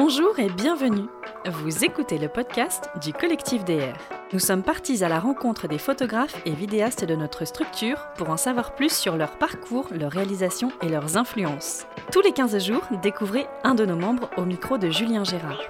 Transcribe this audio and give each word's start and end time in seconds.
Bonjour 0.00 0.38
et 0.38 0.48
bienvenue. 0.48 1.08
Vous 1.44 1.84
écoutez 1.84 2.18
le 2.18 2.28
podcast 2.28 2.88
du 3.02 3.12
collectif 3.12 3.64
DR. 3.64 3.98
Nous 4.32 4.38
sommes 4.38 4.62
partis 4.62 5.02
à 5.02 5.08
la 5.08 5.18
rencontre 5.18 5.66
des 5.66 5.76
photographes 5.76 6.40
et 6.46 6.52
vidéastes 6.52 7.04
de 7.04 7.16
notre 7.16 7.44
structure 7.44 8.06
pour 8.16 8.30
en 8.30 8.36
savoir 8.36 8.76
plus 8.76 8.96
sur 8.96 9.16
leur 9.16 9.36
parcours, 9.38 9.88
leurs 9.90 10.12
réalisations 10.12 10.70
et 10.82 10.88
leurs 10.88 11.16
influences. 11.16 11.84
Tous 12.12 12.20
les 12.20 12.30
15 12.30 12.64
jours, 12.64 12.82
découvrez 13.02 13.48
un 13.64 13.74
de 13.74 13.84
nos 13.84 13.96
membres 13.96 14.30
au 14.36 14.44
micro 14.44 14.78
de 14.78 14.88
Julien 14.88 15.24
Gérard. 15.24 15.62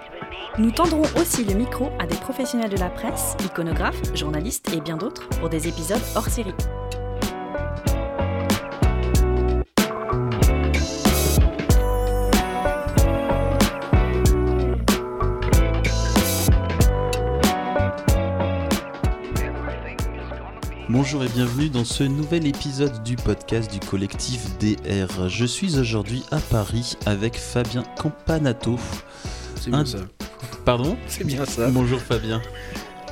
Nous 0.59 0.73
tendrons 0.73 1.07
aussi 1.19 1.43
le 1.45 1.55
micro 1.55 1.89
à 1.99 2.07
des 2.07 2.17
professionnels 2.17 2.71
de 2.71 2.77
la 2.77 2.91
presse, 2.91 3.35
iconographes, 3.47 4.15
journalistes 4.15 4.71
et 4.75 4.83
bien 4.83 4.99
d'autres 4.99 5.27
pour 5.41 5.49
des 5.49 5.69
épisodes 5.69 6.05
hors 6.15 6.29
série. 6.29 6.55
Bonjour 20.89 21.23
et 21.25 21.29
bienvenue 21.29 21.69
dans 21.69 21.85
ce 21.85 22.03
nouvel 22.03 22.47
épisode 22.47 23.03
du 23.03 23.17
podcast 23.17 23.71
du 23.71 23.79
collectif 23.81 24.47
DR. 24.59 25.29
Je 25.29 25.45
suis 25.45 25.79
aujourd'hui 25.79 26.23
à 26.31 26.39
Paris 26.39 26.97
avec 27.07 27.37
Fabien 27.37 27.83
Campanato. 27.99 28.79
C'est 29.57 29.71
bien 29.71 29.81
Un- 29.81 29.87
ça. 29.87 29.99
Pardon? 30.65 30.97
C'est 31.07 31.25
bien 31.25 31.45
ça. 31.45 31.71
Bonjour 31.71 32.01
Fabien. 32.01 32.41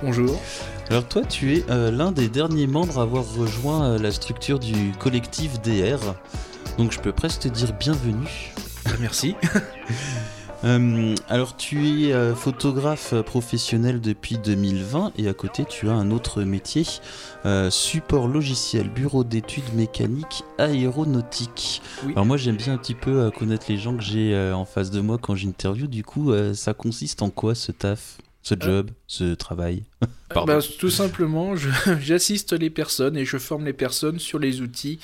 Bonjour. 0.02 0.40
Alors 0.88 1.06
toi 1.06 1.22
tu 1.24 1.54
es 1.56 1.64
euh, 1.70 1.90
l'un 1.90 2.12
des 2.12 2.28
derniers 2.28 2.66
membres 2.66 2.98
à 2.98 3.02
avoir 3.02 3.24
rejoint 3.34 3.84
euh, 3.84 3.98
la 3.98 4.10
structure 4.10 4.58
du 4.58 4.92
collectif 4.98 5.60
DR. 5.60 6.14
Donc 6.78 6.92
je 6.92 7.00
peux 7.00 7.12
presque 7.12 7.40
te 7.42 7.48
dire 7.48 7.72
bienvenue. 7.78 8.52
Merci. 9.00 9.34
Euh, 10.64 11.14
alors 11.28 11.56
tu 11.56 11.86
es 11.86 12.12
euh, 12.12 12.34
photographe 12.34 13.14
professionnel 13.22 14.00
depuis 14.00 14.38
2020 14.38 15.12
et 15.18 15.28
à 15.28 15.34
côté 15.34 15.64
tu 15.64 15.88
as 15.88 15.92
un 15.92 16.10
autre 16.10 16.42
métier, 16.42 16.84
euh, 17.44 17.70
support 17.70 18.28
logiciel, 18.28 18.88
bureau 18.88 19.24
d'études 19.24 19.74
mécaniques 19.74 20.44
aéronautiques. 20.58 21.82
Oui. 22.04 22.12
Alors 22.12 22.26
moi 22.26 22.36
j'aime 22.36 22.56
bien 22.56 22.74
un 22.74 22.78
petit 22.78 22.94
peu 22.94 23.30
connaître 23.30 23.66
les 23.68 23.76
gens 23.76 23.96
que 23.96 24.02
j'ai 24.02 24.36
en 24.52 24.64
face 24.64 24.90
de 24.90 25.00
moi 25.00 25.18
quand 25.18 25.34
j'interview, 25.34 25.86
du 25.86 26.04
coup 26.04 26.32
ça 26.54 26.74
consiste 26.74 27.22
en 27.22 27.30
quoi 27.30 27.54
ce 27.54 27.72
taf 27.72 28.18
ce 28.42 28.54
job, 28.58 28.90
ce 29.08 29.34
travail? 29.34 29.82
Bah, 30.32 30.60
tout 30.78 30.90
simplement, 30.90 31.54
j'assiste 32.00 32.52
les 32.52 32.70
personnes 32.70 33.16
et 33.16 33.24
je 33.24 33.38
forme 33.38 33.64
les 33.64 33.72
personnes 33.72 34.20
sur 34.20 34.38
les 34.38 34.60
outils 34.60 35.00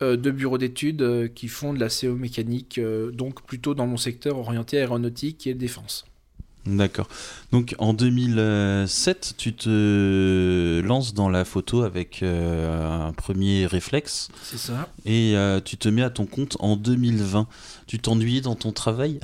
de 0.00 0.30
bureaux 0.30 0.58
d'études 0.58 1.02
euh, 1.02 1.28
qui 1.28 1.48
font 1.48 1.72
de 1.72 1.80
la 1.80 1.88
CO 1.88 2.14
mécanique, 2.14 2.78
euh, 2.78 3.10
donc 3.10 3.42
plutôt 3.42 3.74
dans 3.74 3.86
mon 3.86 3.96
secteur 3.96 4.38
orienté 4.38 4.78
aéronautique 4.78 5.46
et 5.46 5.54
défense. 5.54 6.04
D'accord. 6.66 7.08
Donc 7.52 7.74
en 7.78 7.94
2007, 7.94 9.34
tu 9.36 9.54
te 9.54 10.80
lances 10.80 11.14
dans 11.14 11.28
la 11.28 11.44
photo 11.44 11.82
avec 11.82 12.22
euh, 12.22 13.08
un 13.08 13.12
premier 13.12 13.66
réflexe. 13.66 14.28
C'est 14.42 14.58
ça. 14.58 14.88
Et 15.04 15.36
euh, 15.36 15.60
tu 15.64 15.76
te 15.76 15.88
mets 15.88 16.02
à 16.02 16.10
ton 16.10 16.26
compte 16.26 16.56
en 16.60 16.76
2020. 16.76 17.46
Tu 17.86 17.98
t'ennuyais 17.98 18.40
dans 18.40 18.56
ton 18.56 18.72
travail? 18.72 19.20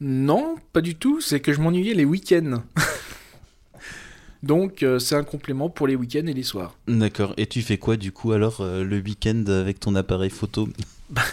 Non, 0.00 0.54
pas 0.72 0.80
du 0.80 0.94
tout. 0.94 1.20
C'est 1.20 1.40
que 1.40 1.52
je 1.52 1.60
m'ennuyais 1.60 1.92
les 1.92 2.04
week-ends. 2.04 2.62
Donc, 4.42 4.82
euh, 4.82 4.98
c'est 4.98 5.16
un 5.16 5.24
complément 5.24 5.68
pour 5.68 5.86
les 5.86 5.96
week-ends 5.96 6.26
et 6.26 6.32
les 6.32 6.42
soirs. 6.42 6.76
D'accord. 6.86 7.34
Et 7.36 7.46
tu 7.46 7.62
fais 7.62 7.78
quoi 7.78 7.96
du 7.96 8.12
coup 8.12 8.32
alors 8.32 8.60
euh, 8.60 8.84
le 8.84 8.98
week-end 8.98 9.44
avec 9.48 9.80
ton 9.80 9.94
appareil 9.94 10.30
photo? 10.30 10.68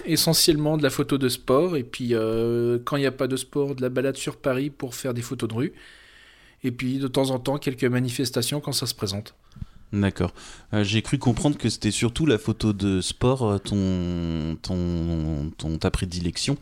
Essentiellement 0.05 0.77
de 0.77 0.83
la 0.83 0.89
photo 0.89 1.17
de 1.17 1.29
sport, 1.29 1.75
et 1.75 1.83
puis 1.83 2.09
euh, 2.13 2.79
quand 2.83 2.97
il 2.97 3.01
n'y 3.01 3.05
a 3.05 3.11
pas 3.11 3.27
de 3.27 3.35
sport, 3.35 3.75
de 3.75 3.81
la 3.81 3.89
balade 3.89 4.17
sur 4.17 4.37
Paris 4.37 4.69
pour 4.69 4.95
faire 4.95 5.13
des 5.13 5.21
photos 5.21 5.49
de 5.49 5.53
rue, 5.53 5.73
et 6.63 6.71
puis 6.71 6.97
de 6.97 7.07
temps 7.07 7.29
en 7.29 7.39
temps 7.39 7.57
quelques 7.57 7.83
manifestations 7.83 8.59
quand 8.61 8.71
ça 8.71 8.87
se 8.87 8.95
présente. 8.95 9.35
D'accord. 9.93 10.33
J'ai 10.73 11.01
cru 11.01 11.19
comprendre 11.19 11.57
que 11.57 11.69
c'était 11.69 11.91
surtout 11.91 12.25
la 12.25 12.37
photo 12.37 12.73
de 12.73 13.01
sport, 13.01 13.61
ton, 13.61 14.57
ton, 14.61 15.51
ton 15.57 15.77
ta 15.77 15.91
prédilection. 15.91 16.57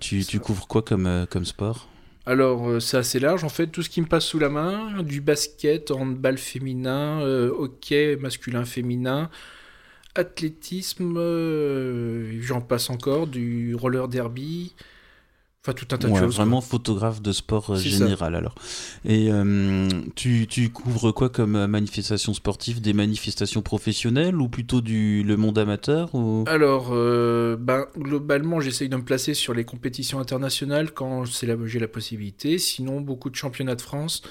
Tu, 0.00 0.24
tu 0.24 0.40
couvres 0.40 0.66
quoi 0.66 0.82
comme, 0.82 1.26
comme 1.30 1.44
sport? 1.44 1.88
Alors 2.28 2.68
euh, 2.68 2.78
c'est 2.78 2.98
assez 2.98 3.18
large 3.20 3.42
en 3.42 3.48
fait, 3.48 3.68
tout 3.68 3.82
ce 3.82 3.88
qui 3.88 4.02
me 4.02 4.06
passe 4.06 4.26
sous 4.26 4.38
la 4.38 4.50
main, 4.50 5.02
du 5.02 5.22
basket, 5.22 5.90
handball 5.90 6.36
féminin, 6.36 7.22
euh, 7.22 7.50
hockey 7.56 8.16
masculin 8.16 8.66
féminin, 8.66 9.30
athlétisme, 10.14 11.16
euh, 11.16 12.38
j'en 12.42 12.60
passe 12.60 12.90
encore, 12.90 13.28
du 13.28 13.74
roller 13.74 14.08
derby, 14.08 14.74
enfin 15.64 15.72
tout 15.74 15.86
un 15.92 15.98
tas 15.98 16.06
de 16.08 16.12
Ouais, 16.12 16.20
choses. 16.20 16.34
quoi. 16.36 16.44
Vraiment 16.44 16.60
photographe 16.60 17.20
de 17.20 17.32
sport 17.32 17.70
euh, 17.70 17.76
ça. 17.76 17.82
général 17.82 18.34
alors. 18.34 18.54
Et 19.04 19.30
euh, 19.30 19.88
tu, 20.14 20.46
tu 20.48 20.70
couvres 20.70 21.12
quoi 21.12 21.28
comme 21.28 21.56
euh, 21.56 21.66
manifestation 21.66 22.32
sportive? 22.32 22.80
Des 22.80 22.92
manifestations 22.92 23.60
professionnelles 23.60 24.36
ou 24.36 24.48
plutôt 24.48 24.80
du 24.80 25.22
le 25.24 25.36
monde 25.36 25.58
amateur 25.58 26.14
ou... 26.14 26.44
Alors, 26.46 26.90
euh, 26.92 27.56
ben, 27.58 27.86
globalement, 27.98 28.60
j'essaye 28.60 28.88
de 28.88 28.96
me 28.96 29.04
placer 29.04 29.34
sur 29.34 29.52
les 29.52 29.64
compétitions 29.64 30.20
internationales 30.20 30.92
quand 30.92 31.24
j'ai 31.24 31.78
la 31.80 31.88
possibilité. 31.88 32.58
Sinon, 32.58 33.00
beaucoup 33.00 33.28
de 33.28 33.36
championnats 33.36 33.74
de 33.74 33.82
France, 33.82 34.22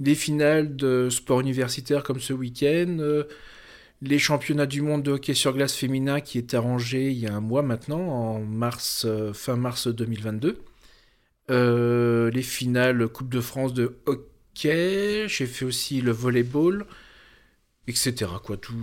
des 0.00 0.14
finales 0.14 0.76
de 0.76 1.08
sport 1.10 1.40
universitaire 1.40 2.02
comme 2.02 2.20
ce 2.20 2.32
week-end, 2.32 2.96
euh, 3.00 3.24
les 4.02 4.18
championnats 4.18 4.66
du 4.66 4.82
monde 4.82 5.02
de 5.02 5.12
hockey 5.12 5.34
sur 5.34 5.52
glace 5.52 5.74
féminin 5.74 6.20
qui 6.20 6.38
est 6.38 6.54
arrangé 6.54 7.10
il 7.10 7.18
y 7.18 7.26
a 7.26 7.34
un 7.34 7.40
mois 7.40 7.62
maintenant, 7.62 8.00
en 8.00 8.40
mars, 8.40 9.04
euh, 9.06 9.32
fin 9.32 9.56
mars 9.56 9.88
2022. 9.88 10.58
Euh, 11.50 12.30
les 12.30 12.42
finales 12.42 13.06
Coupe 13.08 13.28
de 13.28 13.40
France 13.40 13.72
de 13.72 13.96
hockey, 14.06 15.26
j'ai 15.28 15.46
fait 15.46 15.64
aussi 15.64 16.00
le 16.00 16.10
volleyball, 16.10 16.86
etc. 17.86 18.26
Quoi, 18.42 18.56
tout, 18.56 18.74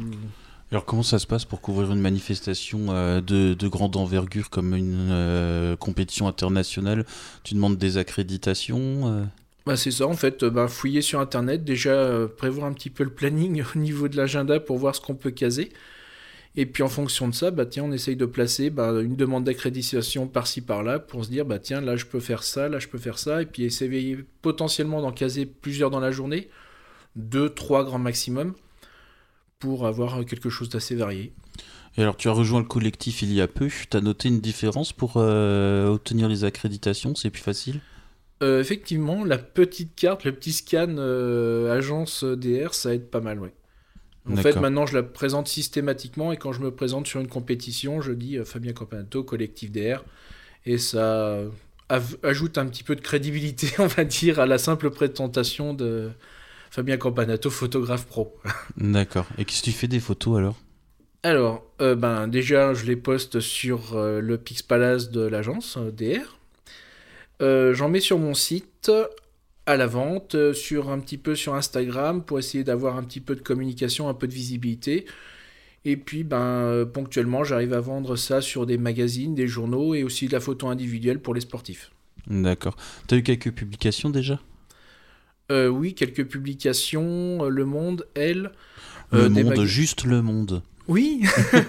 Alors 0.72 0.86
comment 0.86 1.04
ça 1.04 1.20
se 1.20 1.28
passe 1.28 1.44
pour 1.44 1.60
couvrir 1.60 1.92
une 1.92 2.00
manifestation 2.00 2.88
euh, 2.90 3.20
de, 3.20 3.54
de 3.54 3.68
grande 3.68 3.98
envergure 3.98 4.50
comme 4.50 4.74
une 4.76 5.10
euh, 5.12 5.76
compétition 5.76 6.28
internationale? 6.28 7.06
Tu 7.44 7.54
demandes 7.54 7.78
des 7.78 7.98
accréditations 7.98 9.28
Bah 9.66 9.78
c'est 9.78 9.92
ça 9.92 10.08
en 10.08 10.14
fait, 10.14 10.44
euh, 10.44 10.50
bah, 10.50 10.68
fouiller 10.68 11.02
sur 11.02 11.22
internet, 11.22 11.64
déjà 11.64 11.92
euh, 11.92 12.28
prévoir 12.28 12.68
un 12.68 12.74
petit 12.74 12.90
peu 12.90 13.04
le 13.04 13.10
planning 13.10 13.64
au 13.76 13.80
niveau 13.80 14.08
de 14.08 14.18
l'agenda 14.18 14.60
pour 14.60 14.78
voir 14.78 14.96
ce 14.96 15.02
qu'on 15.02 15.16
peut 15.16 15.32
caser. 15.32 15.72
Et 16.56 16.68
puis 16.68 16.84
en 16.84 16.90
fonction 16.90 17.28
de 17.28 17.34
ça, 17.34 17.50
bah 17.50 17.66
tiens, 17.66 17.86
on 17.86 17.92
essaye 17.92 18.16
de 18.16 18.26
placer 18.26 18.70
bah, 18.70 18.92
une 19.02 19.16
demande 19.16 19.46
d'accréditation 19.46 20.28
par-ci 20.28 20.62
par-là 20.62 21.00
pour 21.00 21.26
se 21.26 21.30
dire 21.30 21.46
bah 21.46 21.60
tiens, 21.60 21.82
là 21.82 21.96
je 21.96 22.06
peux 22.06 22.20
faire 22.20 22.44
ça, 22.44 22.70
là 22.70 22.78
je 22.80 22.88
peux 22.88 23.00
faire 23.00 23.18
ça, 23.18 23.42
et 23.42 23.46
puis 23.46 23.64
essayer 23.64 24.20
potentiellement 24.42 25.02
d'en 25.02 25.12
caser 25.12 25.46
plusieurs 25.48 25.90
dans 25.90 26.00
la 26.00 26.12
journée, 26.12 26.50
deux, 27.16 27.50
trois 27.50 27.84
grands 27.84 28.00
maximum, 28.00 28.54
pour 29.60 29.88
avoir 29.88 30.26
quelque 30.26 30.50
chose 30.50 30.70
d'assez 30.70 30.96
varié. 30.96 31.34
Et 31.98 32.02
alors 32.02 32.18
tu 32.18 32.28
as 32.28 32.32
rejoint 32.32 32.60
le 32.60 32.66
collectif 32.66 33.22
il 33.22 33.34
y 33.34 33.42
a 33.42 33.48
peu. 33.48 33.70
Tu 33.90 33.98
as 33.98 34.02
noté 34.02 34.28
une 34.28 34.42
différence 34.42 34.94
pour 34.94 35.14
euh, 35.16 35.88
obtenir 35.88 36.28
les 36.28 36.44
accréditations 36.44 37.16
C'est 37.16 37.30
plus 37.30 37.42
facile? 37.42 37.80
Euh, 38.44 38.60
effectivement, 38.60 39.24
la 39.24 39.38
petite 39.38 39.96
carte, 39.96 40.26
le 40.26 40.34
petit 40.34 40.52
scan 40.52 40.96
euh, 40.98 41.74
agence 41.74 42.26
DR, 42.26 42.74
ça 42.74 42.94
aide 42.94 43.10
pas 43.10 43.22
mal, 43.22 43.40
ouais. 43.40 43.54
En 44.30 44.36
fait, 44.38 44.56
maintenant, 44.56 44.86
je 44.86 44.96
la 44.96 45.04
présente 45.04 45.48
systématiquement 45.48 46.32
et 46.32 46.38
quand 46.38 46.54
je 46.54 46.62
me 46.62 46.72
présente 46.72 47.08
sur 47.08 47.20
une 47.20 47.28
compétition, 47.28 48.02
je 48.02 48.12
dis 48.12 48.38
euh, 48.38 48.46
Fabien 48.46 48.74
Campanato, 48.74 49.24
collectif 49.24 49.72
DR, 49.72 50.04
et 50.66 50.78
ça 50.78 51.40
ajoute 52.24 52.58
un 52.58 52.66
petit 52.66 52.84
peu 52.84 52.96
de 52.96 53.02
crédibilité, 53.02 53.68
on 53.80 53.88
va 53.88 54.04
dire, 54.04 54.40
à 54.40 54.46
la 54.46 54.58
simple 54.58 54.90
présentation 54.90 55.74
de 55.74 56.10
Fabien 56.70 56.98
Campanato, 56.98 57.50
photographe 57.50 58.06
pro. 58.08 58.36
D'accord. 58.78 59.28
Et 59.38 59.46
qu'est-ce 59.46 59.62
que 59.62 59.66
tu 59.66 59.72
fais 59.72 59.88
des 59.88 60.00
photos 60.00 60.38
alors? 60.38 60.58
Alors, 61.24 61.64
euh, 61.82 61.96
ben, 61.96 62.28
déjà, 62.28 62.74
je 62.74 62.86
les 62.86 62.98
poste 62.98 63.40
sur 63.40 63.96
le 63.96 64.38
Pix 64.38 64.62
Palace 64.62 65.12
de 65.12 65.22
l'agence 65.22 65.78
DR. 65.78 66.38
Euh, 67.42 67.74
J'en 67.74 67.90
mets 67.90 68.00
sur 68.00 68.20
mon 68.20 68.34
site 68.34 68.92
à 69.66 69.78
la 69.78 69.88
vente, 69.88 70.36
euh, 70.36 70.54
sur 70.54 70.90
un 70.90 71.00
petit 71.00 71.18
peu 71.18 71.36
sur 71.36 71.56
Instagram 71.56 72.24
pour 72.24 72.40
essayer 72.40 72.64
d'avoir 72.64 72.98
un 72.98 73.04
petit 73.04 73.22
peu 73.22 73.36
de 73.36 73.42
communication, 73.42 74.10
un 74.10 74.14
peu 74.14 74.28
de 74.28 74.34
visibilité. 74.34 75.06
Et 75.86 75.98
puis, 75.98 76.24
ben, 76.24 76.38
euh, 76.38 76.86
ponctuellement, 76.86 77.44
j'arrive 77.44 77.74
à 77.74 77.82
vendre 77.82 78.16
ça 78.16 78.42
sur 78.42 78.66
des 78.66 78.78
magazines, 78.78 79.36
des 79.36 79.48
journaux 79.48 79.94
et 79.94 80.04
aussi 80.04 80.28
de 80.28 80.32
la 80.34 80.40
photo 80.40 80.68
individuelle 80.68 81.20
pour 81.20 81.34
les 81.34 81.42
sportifs. 81.42 81.92
D'accord. 82.28 82.76
Tu 83.08 83.16
as 83.16 83.18
eu 83.18 83.24
quelques 83.24 83.52
publications 83.52 84.10
déjà? 84.10 84.40
Euh, 85.52 85.68
oui, 85.68 85.94
quelques 85.94 86.26
publications, 86.26 87.44
Le 87.50 87.66
Monde, 87.66 88.08
Elle. 88.16 88.52
Le 89.12 89.26
euh, 89.26 89.30
monde, 89.30 89.66
juste 89.66 90.06
le 90.06 90.22
monde. 90.22 90.64
Oui, 90.88 91.24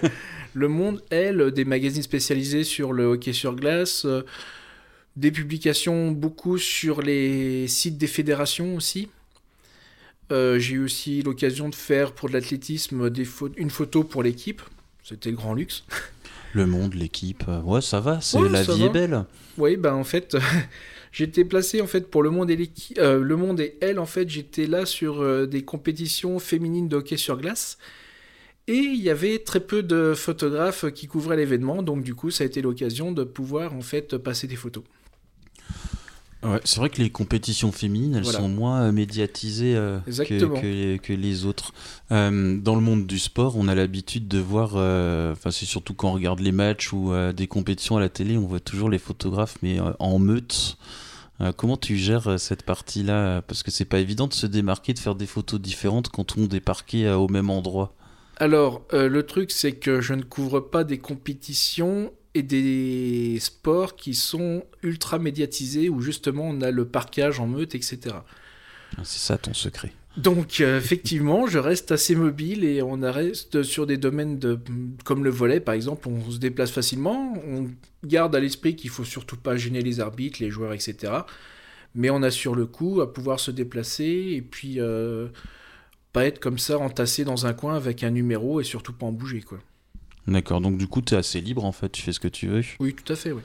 Le 0.55 0.69
Monde, 0.69 1.03
elle, 1.11 1.51
des 1.51 1.65
magazines 1.65 2.03
spécialisés 2.03 2.63
sur 2.63 2.93
le 2.93 3.05
hockey 3.05 3.33
sur 3.33 3.57
glace, 3.57 4.07
des 5.17 5.31
publications 5.31 6.11
beaucoup 6.11 6.59
sur 6.59 7.03
les 7.03 7.69
sites 7.69 7.99
des 7.99 8.07
fédérations 8.07 8.75
aussi. 8.77 9.09
Euh, 10.33 10.59
J'ai 10.59 10.75
eu 10.75 10.85
aussi 10.85 11.23
l'occasion 11.23 11.69
de 11.69 11.75
faire 11.75 12.13
pour 12.13 12.29
de 12.29 12.35
l'athlétisme 12.35 13.11
une 13.57 13.71
photo 13.71 14.03
pour 14.05 14.23
l'équipe. 14.23 14.63
C'était 15.03 15.31
le 15.31 15.37
grand 15.37 15.55
luxe. 15.55 15.85
Le 16.55 16.67
monde, 16.67 16.95
l'équipe, 16.95 17.45
euh, 17.49 17.61
ouais, 17.63 17.81
ça 17.83 18.01
va, 18.01 18.21
c'est 18.21 18.39
Ouais, 18.39 18.49
la 18.49 18.63
vie 18.63 18.81
va. 18.81 18.87
est 18.87 18.91
belle. 18.91 19.25
Oui, 19.59 19.77
ben 19.77 19.93
en 19.95 20.05
fait, 20.05 20.37
j'étais 21.13 21.45
placé 21.45 21.81
en 21.81 21.87
fait 21.87 22.09
pour 22.11 22.23
le 22.23 22.31
monde 22.31 22.51
et 22.51 22.57
l'équi- 22.57 22.95
euh, 22.99 23.21
le 23.23 23.37
monde 23.37 23.61
et 23.61 23.77
elle 23.81 23.99
en 23.99 24.07
fait, 24.07 24.29
j'étais 24.31 24.67
là 24.67 24.87
sur 24.87 25.21
euh, 25.21 25.47
des 25.47 25.63
compétitions 25.63 26.39
féminines 26.39 26.89
de 26.89 26.97
hockey 26.97 27.17
sur 27.17 27.37
glace. 27.39 27.77
Et 28.67 28.77
il 28.79 29.03
y 29.03 29.11
avait 29.11 29.41
très 29.41 29.61
peu 29.61 29.83
de 29.83 30.15
photographes 30.17 30.91
qui 30.93 31.07
couvraient 31.07 31.37
l'événement, 31.37 31.83
donc 31.83 32.03
du 32.03 32.15
coup, 32.15 32.31
ça 32.31 32.45
a 32.45 32.47
été 32.47 32.63
l'occasion 32.63 33.13
de 33.13 33.23
pouvoir 33.25 33.75
en 33.75 33.83
fait 33.83 34.17
passer 34.17 34.47
des 34.47 34.57
photos. 34.57 34.85
Ouais, 36.45 36.61
c'est 36.65 36.79
vrai 36.79 36.91
que 36.91 37.01
les 37.01 37.11
compétitions 37.11 37.73
féminines, 37.73 38.15
elles 38.17 38.23
Voilà. 38.23 38.39
sont 38.39 38.49
moins 38.49 38.83
euh, 38.83 38.93
médiatisées 38.93 39.75
euh, 39.77 39.99
que, 40.07 40.63
les, 40.67 40.99
que 40.99 41.13
les 41.13 41.47
autres. 41.47 41.73
Euh, 42.13 42.59
dans 42.61 42.75
le 42.75 42.83
monde 42.83 43.07
du 43.07 43.19
sport, 43.19 43.57
on 43.57 43.67
a 43.67 43.75
l'habitude 43.75 44.29
de 44.29 44.39
voir, 44.39 44.73
euh, 44.75 45.33
enfin 45.33 45.51
c'est 45.51 45.65
surtout 45.65 45.95
quand 45.95 46.11
on 46.11 46.13
regarde 46.13 46.41
les 46.41 46.53
matchs 46.53 46.93
ou 46.93 47.13
des 47.35 47.47
compétitions 47.47 47.97
à 47.97 48.01
la 48.01 48.09
télé, 48.09 48.37
on 48.37 48.47
voit 48.47 48.61
toujours 48.61 48.91
les 48.91 48.99
photographes, 48.99 49.57
mais 49.63 49.79
en 49.99 50.19
meute. 50.19 50.77
Comment 51.57 51.77
tu 51.77 51.97
gères 51.97 52.39
cette 52.39 52.63
partie-là? 52.63 53.43
Parce 53.43 53.63
que 53.63 53.71
c'est 53.71 53.85
pas 53.85 53.99
évident 53.99 54.29
de 54.29 54.33
se 54.35 54.47
démarquer, 54.47 54.95
de 54.95 54.99
faire 55.01 55.15
des 55.17 55.27
photos 55.27 55.61
différentes 55.61 56.09
quand 56.09 56.25
tout 56.25 56.37
le 56.37 56.43
monde 56.43 56.55
est 56.55 56.61
parqué 56.61 57.11
au 57.11 57.29
même 57.29 57.51
endroit. 57.51 57.93
Alors, 58.37 58.83
le 58.93 59.23
truc, 59.25 59.51
c'est 59.51 59.73
que 59.73 60.01
je 60.01 60.15
ne 60.15 60.23
couvre 60.23 60.61
pas 60.61 60.85
des 60.85 60.99
compétitions 60.99 62.13
et 62.35 62.43
des 62.43 63.39
sports 63.41 63.97
qui 63.97 64.15
sont 64.15 64.65
ultra 64.83 65.19
médiatisés, 65.19 65.89
où 65.89 66.01
justement 66.01 66.49
on 66.49 66.61
a 66.61 66.71
le 66.71 66.85
parquage 66.85 67.41
en 67.41 67.47
meute, 67.47 67.75
etc. 67.75 68.17
C'est 69.03 69.21
ça 69.21 69.39
ton 69.39 69.55
secret. 69.55 69.93
Donc 70.17 70.61
euh, 70.61 70.79
effectivement, 70.79 71.47
je 71.47 71.59
reste 71.59 71.91
assez 71.91 72.15
mobile 72.15 72.65
et 72.65 72.83
on 72.83 73.01
reste 73.01 73.65
sur 73.65 73.87
des 73.87 73.97
domaines 73.97 74.39
de, 74.39 74.59
comme 75.05 75.25
le 75.25 75.31
volet 75.31 75.59
par 75.59 75.75
exemple, 75.75 76.09
on 76.09 76.31
se 76.31 76.39
déplace 76.39 76.71
facilement, 76.71 77.35
on 77.49 77.69
garde 78.07 78.35
à 78.37 78.41
l'esprit 78.41 78.77
qu'il 78.77 78.91
faut 78.91 79.05
surtout 79.05 79.37
pas 79.37 79.57
gêner 79.57 79.81
les 79.81 79.99
arbitres, 79.99 80.39
les 80.41 80.51
joueurs, 80.51 80.73
etc. 80.73 81.13
Mais 81.97 82.11
on 82.11 82.23
assure 82.23 82.55
le 82.55 82.67
coup 82.67 83.01
à 83.01 83.13
pouvoir 83.13 83.41
se 83.41 83.51
déplacer 83.51 84.35
et 84.37 84.43
puis 84.43 84.81
euh, 84.81 85.29
pas 86.13 86.25
être 86.27 86.39
comme 86.39 86.59
ça 86.59 86.79
entassé 86.79 87.25
dans 87.25 87.47
un 87.47 87.53
coin 87.53 87.75
avec 87.75 88.05
un 88.05 88.11
numéro 88.11 88.61
et 88.61 88.65
surtout 88.65 88.93
pas 88.93 89.07
en 89.07 89.13
bouger 89.13 89.43
quoi. 89.43 89.59
D'accord, 90.27 90.63
donc 90.63 90.79
du 90.79 90.87
coup 90.89 91.03
tu 91.03 91.13
es 91.15 91.19
assez 91.19 91.43
libre 91.43 91.67
en 91.67 91.73
fait, 91.73 91.91
tu 91.91 92.01
fais 92.01 92.13
ce 92.13 92.19
que 92.21 92.29
tu 92.29 92.47
veux. 92.49 92.63
Oui, 92.81 92.95
tout 92.95 93.13
à 93.13 93.17
fait, 93.17 93.33
oui. 93.33 93.43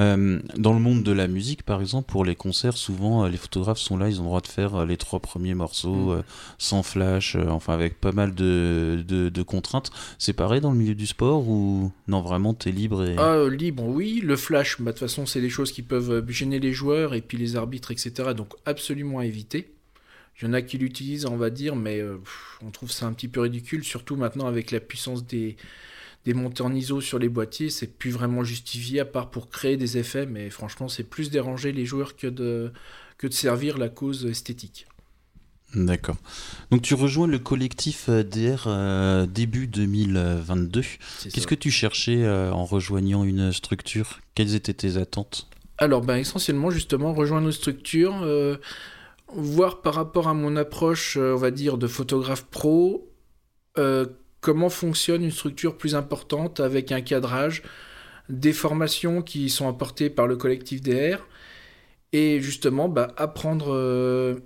Euh, 0.00 0.40
dans 0.56 0.72
le 0.72 0.78
monde 0.80 1.02
de 1.02 1.12
la 1.12 1.28
musique, 1.28 1.62
par 1.62 1.80
exemple, 1.82 2.10
pour 2.10 2.24
les 2.24 2.34
concerts, 2.34 2.78
souvent 2.78 3.24
euh, 3.24 3.28
les 3.28 3.36
photographes 3.36 3.76
sont 3.78 3.98
là, 3.98 4.08
ils 4.08 4.18
ont 4.20 4.22
le 4.22 4.28
droit 4.28 4.40
de 4.40 4.46
faire 4.46 4.74
euh, 4.74 4.86
les 4.86 4.96
trois 4.96 5.20
premiers 5.20 5.52
morceaux 5.54 5.94
Mm. 5.94 6.10
euh, 6.10 6.22
sans 6.56 6.82
flash, 6.82 7.36
euh, 7.36 7.46
enfin 7.48 7.74
avec 7.74 8.00
pas 8.00 8.12
mal 8.12 8.34
de, 8.34 9.04
de, 9.06 9.28
de 9.28 9.42
contraintes. 9.42 9.90
C'est 10.18 10.32
pareil 10.32 10.62
dans 10.62 10.70
le 10.72 10.78
milieu 10.78 10.94
du 10.94 11.06
sport 11.06 11.46
ou 11.46 11.92
non 12.08 12.22
vraiment 12.22 12.54
t'es 12.54 12.70
libre 12.72 13.04
et 13.06 13.16
Ah, 13.18 13.44
libre, 13.50 13.82
oui. 13.84 14.22
Le 14.24 14.36
flash, 14.36 14.80
bah, 14.80 14.92
de 14.92 14.98
toute 14.98 15.06
façon, 15.06 15.26
c'est 15.26 15.42
des 15.42 15.50
choses 15.50 15.70
qui 15.70 15.82
peuvent 15.82 16.26
gêner 16.30 16.60
les 16.60 16.72
joueurs 16.72 17.12
et 17.12 17.20
puis 17.20 17.36
les 17.36 17.56
arbitres, 17.56 17.90
etc. 17.90 18.30
Donc, 18.34 18.54
absolument 18.64 19.18
à 19.18 19.26
éviter. 19.26 19.70
Il 20.40 20.46
y 20.46 20.48
en 20.48 20.54
a 20.54 20.62
qui 20.62 20.78
l'utilisent, 20.78 21.26
on 21.26 21.36
va 21.36 21.50
dire, 21.50 21.76
mais 21.76 22.00
pff, 22.00 22.58
on 22.64 22.70
trouve 22.70 22.90
ça 22.90 23.04
un 23.06 23.12
petit 23.12 23.28
peu 23.28 23.40
ridicule, 23.42 23.84
surtout 23.84 24.16
maintenant 24.16 24.46
avec 24.46 24.70
la 24.70 24.80
puissance 24.80 25.26
des, 25.26 25.56
des 26.24 26.34
montées 26.34 26.62
en 26.62 26.74
ISO 26.74 27.00
sur 27.00 27.18
les 27.18 27.28
boîtiers. 27.28 27.70
C'est 27.70 27.98
plus 27.98 28.10
vraiment 28.10 28.44
justifié, 28.44 29.00
à 29.00 29.04
part 29.04 29.30
pour 29.30 29.48
créer 29.48 29.76
des 29.76 29.98
effets, 29.98 30.26
mais 30.26 30.50
franchement, 30.50 30.88
c'est 30.88 31.04
plus 31.04 31.30
déranger 31.30 31.72
les 31.72 31.84
joueurs 31.84 32.16
que 32.16 32.26
de, 32.26 32.72
que 33.18 33.26
de 33.26 33.32
servir 33.32 33.78
la 33.78 33.88
cause 33.88 34.26
esthétique. 34.26 34.86
D'accord. 35.74 36.16
Donc 36.70 36.82
tu 36.82 36.94
rejoins 36.94 37.26
le 37.26 37.38
collectif 37.38 38.08
euh, 38.08 38.22
DR 38.22 38.64
euh, 38.66 39.26
début 39.26 39.66
2022. 39.66 40.82
C'est 41.18 41.32
Qu'est-ce 41.32 41.46
que 41.46 41.54
tu 41.54 41.70
cherchais 41.70 42.24
euh, 42.24 42.52
en 42.52 42.64
rejoignant 42.64 43.24
une 43.24 43.52
structure? 43.52 44.20
Quelles 44.34 44.54
étaient 44.54 44.74
tes 44.74 44.98
attentes? 44.98 45.48
Alors, 45.78 46.02
ben, 46.02 46.16
essentiellement, 46.16 46.70
justement, 46.70 47.14
rejoindre 47.14 47.46
nos 47.46 47.52
structures, 47.52 48.20
euh, 48.22 48.56
voir 49.34 49.80
par 49.80 49.94
rapport 49.94 50.28
à 50.28 50.34
mon 50.34 50.56
approche, 50.56 51.16
on 51.16 51.36
va 51.36 51.50
dire, 51.50 51.78
de 51.78 51.86
photographe 51.86 52.44
pro, 52.44 53.08
comment 54.42 54.68
fonctionne 54.68 55.22
une 55.22 55.30
structure 55.30 55.78
plus 55.78 55.94
importante 55.94 56.60
avec 56.60 56.92
un 56.92 57.00
cadrage, 57.00 57.62
des 58.28 58.52
formations 58.52 59.22
qui 59.22 59.48
sont 59.48 59.68
apportées 59.68 60.10
par 60.10 60.26
le 60.26 60.36
collectif 60.36 60.82
DR, 60.82 61.26
et 62.12 62.40
justement, 62.40 62.90
bah, 62.90 63.14
apprendre 63.16 63.72
euh, 63.72 64.40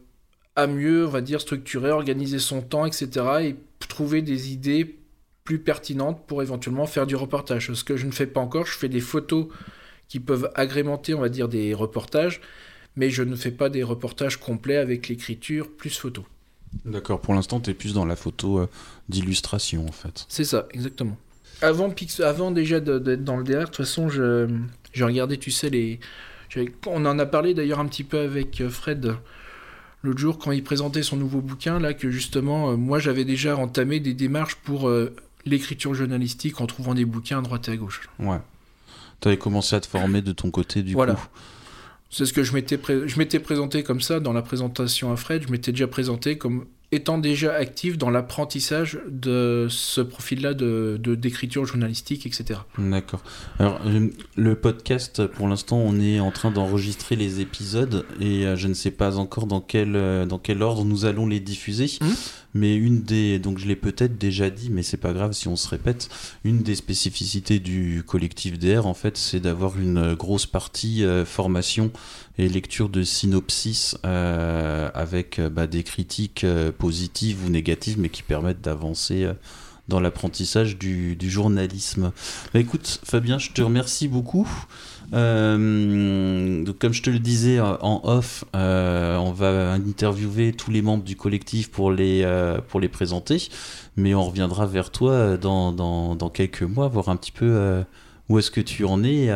à 0.55 0.69
mieux, 0.69 1.07
on 1.07 1.11
va 1.11 1.23
dire, 1.23 1.41
structurer, 1.41 1.91
organiser 1.91 2.39
son 2.39 2.63
temps, 2.63 2.87
etc., 2.87 3.27
et 3.43 3.57
trouver 3.89 4.23
des 4.23 4.53
idées 4.53 4.99
plus 5.45 5.59
pertinentes 5.59 6.27
pour 6.27 6.43
éventuellement 6.43 6.87
faire 6.87 7.07
du 7.07 7.17
reportage. 7.17 7.73
Ce 7.73 7.85
que 7.85 7.97
je 7.97 8.07
ne 8.07 8.13
fais 8.13 8.27
pas 8.27 8.41
encore, 8.41 8.67
je 8.67 8.77
fais 8.77 8.89
des 8.89 9.01
photos 9.01 9.49
qui 10.09 10.21
peuvent 10.21 10.51
agrémenter, 10.55 11.15
on 11.15 11.21
va 11.21 11.31
dire, 11.31 11.49
des 11.49 11.73
reportages, 11.73 12.41
mais 12.97 13.11
je 13.11 13.23
ne 13.23 13.35
fais 13.35 13.51
pas 13.51 13.71
des 13.71 13.83
reportages 13.83 14.37
complets 14.37 14.77
avec 14.77 15.09
l'écriture 15.09 15.75
plus 15.75 15.97
photo. 15.99 16.27
D'accord, 16.85 17.21
pour 17.21 17.35
l'instant 17.35 17.61
tu 17.61 17.71
es 17.71 17.75
plus 17.75 17.95
dans 17.95 18.05
la 18.05 18.17
photo 18.17 18.59
euh, 18.61 18.69
d'illustration 19.09 19.87
en 19.89 19.93
fait. 19.93 20.27
C'est 20.29 20.45
ça, 20.45 20.67
exactement. 20.73 21.17
Avant, 21.63 21.89
Pix- 21.91 22.21
avant 22.21 22.51
déjà 22.51 22.81
d'être 22.81 23.25
dans 23.25 23.37
le 23.39 23.45
DR, 23.45 23.61
de 23.61 23.65
toute 23.67 23.77
façon, 23.77 24.09
je, 24.09 24.49
je 24.93 25.05
regardais, 25.05 25.39
tu 25.39 25.51
sais, 25.51 25.71
les. 25.71 26.01
On 26.87 27.05
en 27.07 27.19
a 27.19 27.27
parlé 27.27 27.55
d'ailleurs 27.55 27.81
un 27.81 27.87
petit 27.87 28.05
peu 28.05 28.19
avec 28.19 28.61
euh, 28.61 28.69
Fred 28.71 29.15
l'autre 30.03 30.19
jour 30.19 30.39
quand 30.39 30.53
il 30.53 30.63
présentait 30.63 31.03
son 31.03 31.17
nouveau 31.17 31.41
bouquin, 31.41 31.81
là, 31.81 31.93
que 31.95 32.11
justement, 32.11 32.71
euh, 32.71 32.77
moi 32.77 32.99
j'avais 32.99 33.25
déjà 33.25 33.57
entamé 33.57 33.99
des 34.01 34.15
démarches 34.15 34.55
pour 34.57 34.89
euh, 34.89 35.15
l'écriture 35.47 35.95
journalistique 35.95 36.61
en 36.61 36.67
trouvant 36.67 36.95
des 36.95 37.05
bouquins 37.05 37.39
à 37.39 37.43
droite 37.43 37.69
et 37.69 37.73
à 37.73 37.77
gauche. 37.77 38.09
Ouais. 38.19 38.39
T'avais 39.21 39.39
commencé 39.39 39.75
à 39.75 39.81
te 39.81 39.87
former 39.87 40.21
de 40.23 40.33
ton 40.33 40.51
côté 40.51 40.83
du 40.83 40.93
Voilà. 40.93 41.15
coup. 41.15 41.27
C'est 42.11 42.25
ce 42.25 42.33
que 42.33 42.43
je 42.43 42.53
m'étais 42.53 42.79
pré- 42.79 43.07
je 43.09 43.19
m'étais 43.19 43.41
présenté 43.41 43.83
comme 43.83 44.01
ça 44.01 44.21
dans 44.21 44.33
la 44.33 44.43
présentation 44.43 45.13
à 45.13 45.17
Fred. 45.17 45.43
Je 45.47 45.51
m'étais 45.53 45.73
déjà 45.73 45.87
présenté 45.89 46.39
comme 46.39 46.67
étant 46.93 47.19
déjà 47.19 47.53
actif 47.53 47.99
dans 47.99 48.11
l'apprentissage 48.11 49.01
de 49.09 49.67
ce 49.69 50.01
profil-là 50.01 50.55
de 50.55 50.99
de- 51.03 51.17
d'écriture 51.17 51.65
journalistique, 51.67 52.27
etc. 52.27 52.61
D'accord. 52.79 53.23
Alors, 53.59 53.81
euh, 53.87 54.07
le 54.37 54.55
podcast, 54.55 55.27
pour 55.27 55.49
l'instant, 55.49 55.79
on 55.79 55.99
est 55.99 56.21
en 56.21 56.31
train 56.31 56.53
d'enregistrer 56.53 57.17
les 57.17 57.41
épisodes 57.41 58.07
et 58.21 58.47
euh, 58.47 58.55
je 58.55 58.69
ne 58.69 58.75
sais 58.75 58.93
pas 58.93 59.19
encore 59.19 59.47
dans 59.49 59.61
quel, 59.61 59.97
euh, 59.97 60.27
dans 60.27 60.39
quel 60.39 60.63
ordre 60.63 60.85
nous 60.85 61.05
allons 61.07 61.27
les 61.27 61.41
diffuser. 61.41 61.91
Mhm. 62.01 62.15
Mais 62.57 62.75
une 62.75 63.03
des, 63.03 63.39
donc 63.39 63.59
je 63.59 63.67
l'ai 63.67 63.77
peut-être 63.77 64.17
déjà 64.17 64.49
dit, 64.49 64.71
mais 64.71 64.83
c'est 64.83 64.97
pas 64.97 65.13
grave 65.13 65.33
si 65.33 65.47
on 65.47 65.57
se 65.57 65.69
répète, 65.69 66.09
une 66.43 66.63
des 66.63 66.75
spécificités 66.75 67.59
du 67.59 68.03
collectif 68.07 68.59
DR, 68.59 68.87
en 68.87 68.95
fait, 68.95 69.19
c'est 69.19 69.41
d'avoir 69.41 69.79
une 69.79 70.15
grosse 70.15 70.47
partie 70.47 71.05
euh, 71.05 71.27
formation 71.27 71.91
et 72.39 72.49
lecture 72.49 72.89
de 72.89 73.03
synopsis 73.03 73.99
euh, 74.07 74.91
avec 74.95 75.39
euh, 75.39 75.51
bah, 75.51 75.67
des 75.67 75.83
critiques 75.83 76.47
positives 76.79 77.45
ou 77.45 77.51
négatives, 77.51 77.99
mais 77.99 78.09
qui 78.09 78.23
permettent 78.23 78.63
d'avancer 78.63 79.29
dans 79.89 80.01
l'apprentissage 80.01 80.79
du, 80.79 81.17
journalisme. 81.21 82.13
Bah, 82.53 82.61
écoute, 82.61 83.01
Fabien, 83.05 83.39
je 83.39 83.51
te 83.51 83.63
remercie 83.63 84.09
beaucoup. 84.09 84.49
Euh, 85.13 86.65
comme 86.81 86.93
je 86.93 87.03
te 87.03 87.11
le 87.11 87.21
disais 87.21 87.61
en 87.61 88.01
off, 88.05 88.45
euh, 88.57 89.17
on 89.17 89.33
va 89.33 89.73
interviewer 89.73 90.53
tous 90.53 90.71
les 90.71 90.83
membres 90.83 91.05
du 91.05 91.15
collectif 91.15 91.71
pour 91.71 91.93
les, 91.93 92.23
euh, 92.25 92.59
pour 92.69 92.81
les 92.81 92.89
présenter, 92.89 93.49
mais 93.97 94.15
on 94.15 94.25
reviendra 94.25 94.67
vers 94.67 94.91
toi 94.91 95.37
dans, 95.37 95.73
dans, 95.73 96.31
quelques 96.31 96.63
mois, 96.63 96.89
voir 96.89 97.09
un 97.09 97.17
petit 97.17 97.33
peu 97.33 97.85
où 98.29 98.39
est-ce 98.39 98.51
que 98.51 98.61
tu 98.61 98.85
en 98.85 99.05
es. 99.05 99.31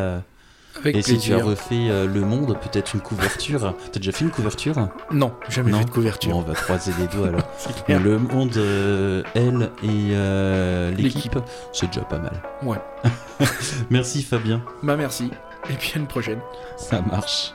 Avec 0.79 0.95
et 0.95 1.01
si 1.01 1.17
tu 1.17 1.33
as 1.33 1.43
refait 1.43 1.89
euh, 1.89 2.07
Le 2.07 2.21
Monde, 2.21 2.57
peut-être 2.61 2.93
une 2.95 3.01
couverture. 3.01 3.75
T'as 3.91 3.99
déjà 3.99 4.11
fait 4.11 4.23
une 4.25 4.31
couverture 4.31 4.89
Non, 5.11 5.33
jamais 5.49 5.71
Non. 5.71 5.79
fait 5.79 5.85
de 5.85 5.89
couverture. 5.91 6.31
Bon, 6.31 6.39
on 6.39 6.41
va 6.41 6.53
croiser 6.53 6.91
les 6.99 7.07
doigts 7.07 7.27
alors. 7.27 7.43
Le 8.03 8.17
Monde, 8.17 8.55
euh, 8.57 9.21
elle 9.35 9.69
et 9.83 10.11
euh, 10.13 10.89
l'équipe, 10.91 11.33
L'équipe. 11.35 11.39
c'est 11.73 11.87
déjà 11.87 12.01
pas 12.01 12.19
mal. 12.19 12.41
Ouais. 12.63 12.77
Merci 13.89 14.23
Fabien, 14.23 14.61
Bah 14.83 14.95
merci. 14.95 15.29
Et 15.69 15.73
puis 15.73 15.91
à 15.95 15.99
une 15.99 16.07
prochaine. 16.07 16.39
ça 16.77 17.01
marche. 17.01 17.53